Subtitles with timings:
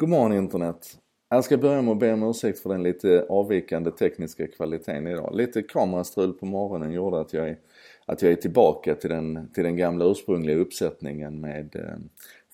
[0.00, 0.98] God morgon internet!
[1.28, 5.34] Jag ska börja med att be om ursäkt för den lite avvikande tekniska kvaliteten idag.
[5.34, 7.58] Lite kamerastrul på morgonen gjorde att jag är,
[8.06, 11.98] att jag är tillbaka till den, till den gamla ursprungliga uppsättningen med eh,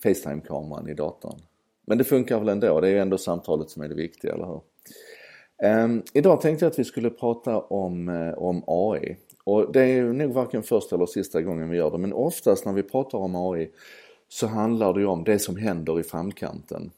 [0.03, 1.41] Facetime-kameran i datorn.
[1.87, 4.47] Men det funkar väl ändå, det är ju ändå samtalet som är det viktiga, eller
[4.47, 4.61] hur?
[5.85, 9.17] Um, idag tänkte jag att vi skulle prata om, uh, om AI.
[9.45, 12.73] Och det är nog varken första eller sista gången vi gör det, men oftast när
[12.73, 13.71] vi pratar om AI
[14.29, 16.91] så handlar det ju om det som händer i framkanten.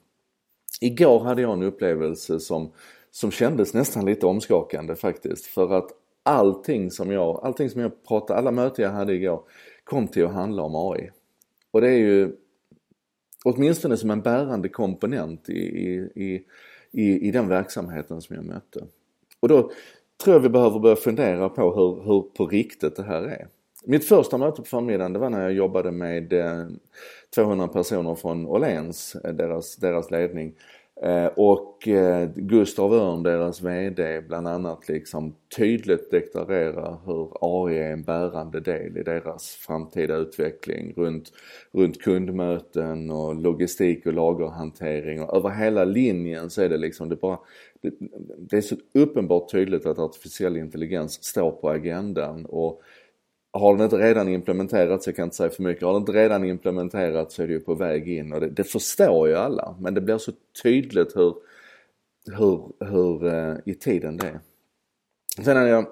[0.81, 2.73] Igår hade jag en upplevelse som,
[3.11, 5.47] som kändes nästan lite omskakande faktiskt.
[5.47, 5.91] För att
[6.23, 9.43] allting som jag, allting som jag pratade, alla möten jag hade igår
[9.85, 11.11] kom till att handla om AI.
[11.71, 12.33] Och det är ju
[13.45, 15.61] åtminstone som en bärande komponent i,
[16.15, 16.43] i,
[16.93, 18.87] i, i den verksamheten som jag mötte.
[19.41, 19.71] Och då
[20.25, 23.49] tror jag vi behöver börja fundera på hur, hur på riktigt det här är.
[23.89, 26.67] Mitt första möte på förmiddagen det var när jag jobbade med eh,
[27.35, 30.55] 200 personer från Åhléns, eh, deras, deras ledning.
[31.03, 31.89] Eh, och
[32.35, 38.99] Gustav Örn, deras VD, bland annat liksom tydligt deklarerar hur AI är en bärande del
[38.99, 41.33] i deras framtida utveckling runt,
[41.73, 47.17] runt kundmöten och logistik och lagerhantering och över hela linjen så är det liksom det
[47.17, 47.39] bara
[47.81, 47.95] det,
[48.39, 52.83] det är så uppenbart tydligt att artificiell intelligens står på agendan och
[53.53, 56.45] har den inte redan implementerats, jag kan inte säga för mycket, har den inte redan
[56.45, 59.95] implementerats så är det ju på väg in och det, det förstår ju alla men
[59.95, 61.35] det blir så tydligt hur,
[62.37, 64.41] hur, hur uh, i tiden det är.
[65.45, 65.87] Sen hade jag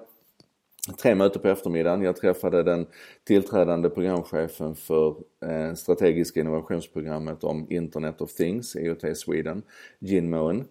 [1.01, 2.01] tre möten på eftermiddagen.
[2.01, 2.85] Jag träffade den
[3.23, 9.63] tillträdande programchefen för eh, strategiska innovationsprogrammet om Internet of Things, IoT Sweden,
[9.99, 10.67] Jin Moen.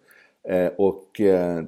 [0.48, 1.64] Eh, och eh,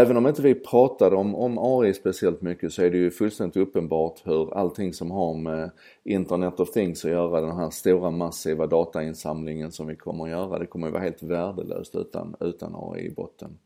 [0.00, 3.56] även om inte vi pratade om, om AI speciellt mycket så är det ju fullständigt
[3.56, 5.70] uppenbart hur allting som har med
[6.04, 10.58] Internet of Things att göra, den här stora massiva datainsamlingen som vi kommer att göra,
[10.58, 13.58] det kommer att vara helt värdelöst utan, utan AI i botten.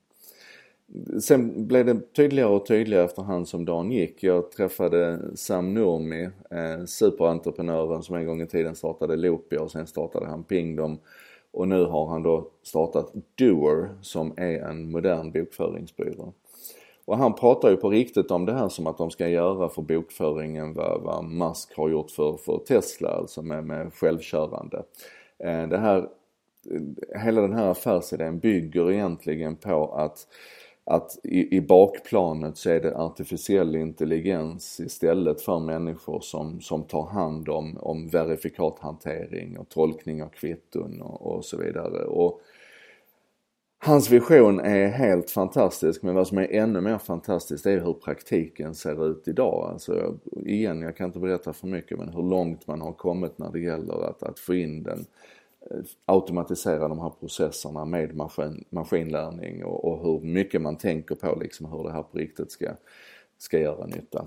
[1.21, 4.23] Sen blev det tydligare och tydligare efterhand som dagen gick.
[4.23, 9.87] Jag träffade Sam Nurmi, eh, superentreprenören som en gång i tiden startade Loopia och sen
[9.87, 10.99] startade han Pingdom
[11.53, 16.32] och nu har han då startat Doer som är en modern bokföringsbyrå.
[17.04, 19.82] Och han pratar ju på riktigt om det här som att de ska göra för
[19.82, 24.82] bokföringen vad, vad Musk har gjort för, för Tesla, alltså med, med självkörande.
[25.38, 25.98] Eh, det här,
[26.70, 30.26] eh, hela den här affärsidén bygger egentligen på att
[30.91, 37.06] att i, i bakplanet så är det artificiell intelligens istället för människor som, som tar
[37.06, 42.04] hand om, om verifikathantering och tolkning av kvitton och, och så vidare.
[42.04, 42.41] Och
[43.78, 48.75] hans vision är helt fantastisk men vad som är ännu mer fantastiskt är hur praktiken
[48.75, 49.71] ser ut idag.
[49.72, 53.53] Alltså igen, jag kan inte berätta för mycket men hur långt man har kommit när
[53.53, 55.06] det gäller att, att få in den
[55.71, 61.39] Eh, automatisera de här processerna med maskin, maskinlärning och, och, hur mycket man tänker på
[61.41, 62.67] liksom hur det här på riktigt ska,
[63.39, 64.27] ska göra nytta.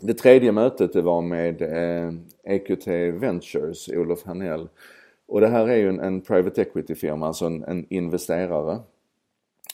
[0.00, 2.14] Det tredje mötet det var med eh,
[2.44, 2.86] EQT
[3.22, 4.68] Ventures, Olof Hanell.
[5.26, 8.78] Och det här är ju en, en private equity firma, alltså en, en, investerare.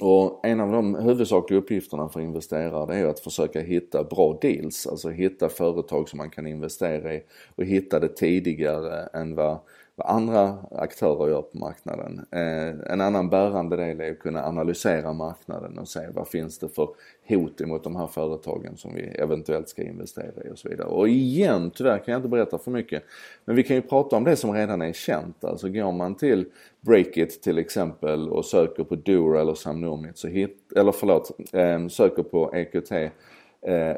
[0.00, 4.86] Och en av de huvudsakliga uppgifterna för investerare det är att försöka hitta bra deals,
[4.86, 7.22] alltså hitta företag som man kan investera i
[7.56, 9.58] och hitta det tidigare än vad
[9.96, 12.26] vad andra aktörer gör på marknaden.
[12.30, 16.68] Eh, en annan bärande del är att kunna analysera marknaden och se vad finns det
[16.68, 16.88] för
[17.28, 20.88] hot emot de här företagen som vi eventuellt ska investera i och så vidare.
[20.88, 23.02] Och igen, tyvärr kan jag inte berätta för mycket,
[23.44, 25.44] men vi kan ju prata om det som redan är känt.
[25.44, 26.46] Alltså går man till
[26.80, 32.22] Breakit till exempel och söker på Dura eller Samnomit så hit, eller förlåt, eh, söker
[32.22, 33.10] på EQT eh,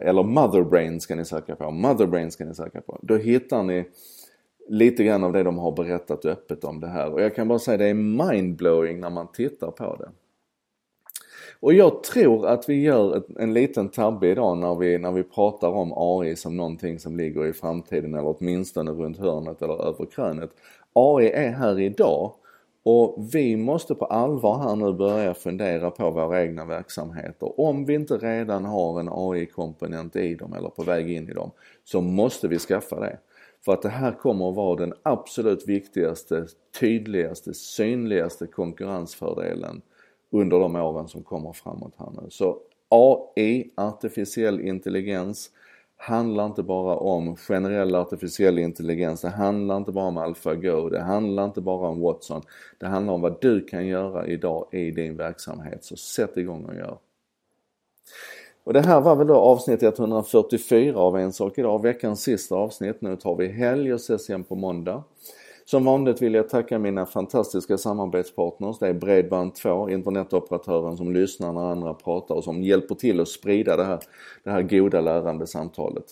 [0.09, 2.99] eller Motherbrain ska ni söka på, Motherbrain ska ni söka på.
[3.03, 3.85] Då hittar ni
[4.69, 7.13] lite grann av det de har berättat öppet om det här.
[7.13, 10.09] Och jag kan bara säga det är mindblowing när man tittar på det.
[11.61, 15.23] Och jag tror att vi gör ett, en liten tabbe idag när vi, när vi
[15.23, 20.07] pratar om AI som någonting som ligger i framtiden eller åtminstone runt hörnet eller över
[20.07, 20.51] krönet.
[20.93, 22.33] AI är här idag
[22.83, 27.61] och vi måste på allvar här nu börja fundera på våra egna verksamheter.
[27.61, 31.51] Om vi inte redan har en AI-komponent i dem eller på väg in i dem
[31.85, 33.19] så måste vi skaffa det.
[33.67, 36.47] För att det här kommer att vara den absolut viktigaste,
[36.81, 39.83] tydligaste, synligaste konkurrensfördelen
[40.31, 42.31] under de åren som kommer framåt här nu.
[42.31, 42.59] Så
[42.89, 45.51] AI, artificiell intelligens,
[45.97, 49.21] handlar inte bara om generell artificiell intelligens.
[49.21, 50.89] Det handlar inte bara om AlphaGo.
[50.89, 52.43] Det handlar inte bara om Watson.
[52.79, 55.85] Det handlar om vad du kan göra idag i din verksamhet.
[55.85, 56.99] Så sätt igång och gör.
[58.67, 63.01] Och det här var väl då avsnitt 144 av En sak idag, veckans sista avsnitt.
[63.01, 65.03] Nu tar vi helg och ses igen på måndag.
[65.65, 68.79] Som vanligt vill jag tacka mina fantastiska samarbetspartners.
[68.79, 73.77] Det är Bredband2, internetoperatören som lyssnar när andra pratar och som hjälper till att sprida
[73.77, 74.01] det här,
[74.45, 76.05] det här goda lärande samtalet.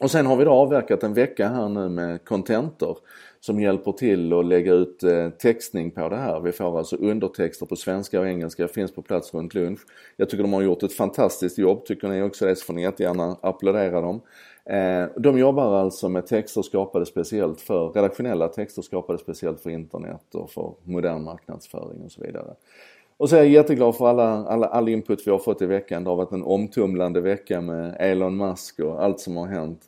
[0.00, 2.98] Och sen har vi då avverkat en vecka här nu med Contentor
[3.40, 6.40] som hjälper till att lägga ut eh, textning på det här.
[6.40, 9.80] Vi får alltså undertexter på svenska och engelska, finns på plats runt lunch.
[10.16, 11.84] Jag tycker de har gjort ett fantastiskt jobb.
[11.84, 14.20] Tycker ni också det så får ni jättegärna applådera dem.
[14.64, 20.34] Eh, de jobbar alltså med texter skapade speciellt för, redaktionella texter skapade speciellt för internet
[20.34, 22.54] och för modern marknadsföring och så vidare.
[23.20, 26.04] Och så är jag jätteglad för alla, alla, all input vi har fått i veckan.
[26.04, 29.80] Det har varit en omtumlande vecka med Elon Musk och allt som har hänt.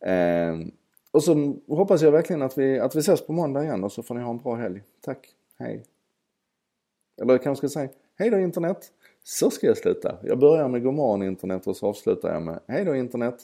[0.00, 0.72] Eh,
[1.10, 4.02] och så hoppas jag verkligen att vi, att vi ses på måndag igen och så
[4.02, 4.82] får ni ha en bra helg.
[5.00, 5.28] Tack,
[5.58, 5.84] hej.
[7.22, 8.92] Eller jag kanske ska säga, hej då internet.
[9.24, 10.16] Så ska jag sluta.
[10.22, 13.36] Jag börjar med godmorgon internet och så avslutar jag med, hej då internet.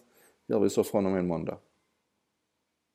[0.47, 1.57] Gör vi så från och med måndag.